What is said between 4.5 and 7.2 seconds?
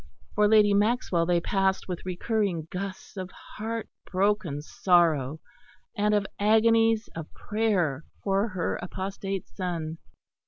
sorrow and of agonies